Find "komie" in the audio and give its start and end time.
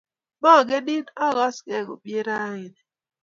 1.87-2.21